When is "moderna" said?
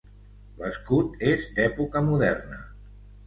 2.09-2.61